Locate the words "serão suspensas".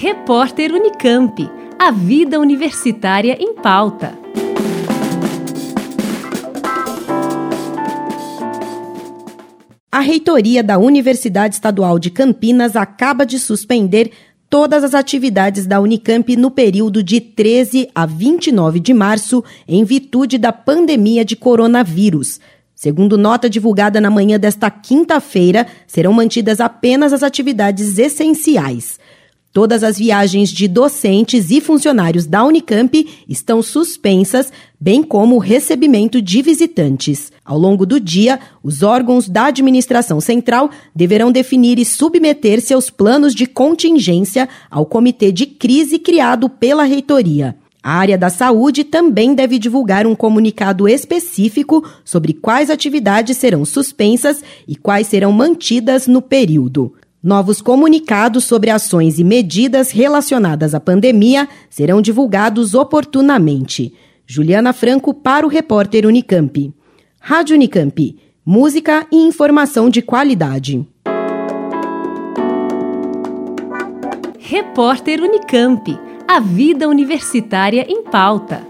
53.36-54.40